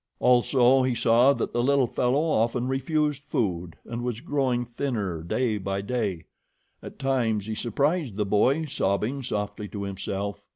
Also, 0.19 0.81
he 0.81 0.95
saw 0.95 1.31
that 1.31 1.53
the 1.53 1.61
little 1.61 1.85
fellow 1.85 2.23
often 2.23 2.67
refused 2.67 3.21
food 3.21 3.75
and 3.85 4.01
was 4.03 4.19
growing 4.19 4.65
thinner 4.65 5.21
day 5.21 5.59
by 5.59 5.79
day. 5.79 6.25
At 6.81 6.97
times 6.97 7.45
he 7.45 7.53
surprised 7.53 8.15
the 8.17 8.25
boy 8.25 8.65
sobbing 8.65 9.21
softly 9.21 9.67
to 9.67 9.83
himself. 9.83 10.41